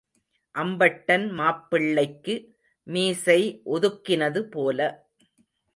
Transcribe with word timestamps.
அம்பட்டன் 0.55 1.25
மாப்பிள்ளைக்கு 1.31 2.35
மீசை 2.87 3.39
ஒதுக்கினது 3.67 4.43
போல. 4.49 4.79